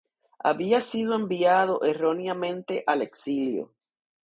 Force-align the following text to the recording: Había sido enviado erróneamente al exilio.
Había 0.39 0.81
sido 0.81 1.13
enviado 1.13 1.83
erróneamente 1.83 2.83
al 2.87 3.03
exilio. 3.03 3.71